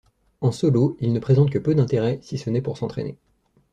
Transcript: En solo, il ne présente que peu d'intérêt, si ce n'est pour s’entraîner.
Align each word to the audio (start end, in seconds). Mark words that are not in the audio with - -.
En 0.39 0.51
solo, 0.51 0.97
il 1.01 1.13
ne 1.13 1.19
présente 1.19 1.51
que 1.51 1.59
peu 1.59 1.75
d'intérêt, 1.75 2.17
si 2.23 2.39
ce 2.39 2.49
n'est 2.49 2.63
pour 2.63 2.75
s’entraîner. 2.79 3.19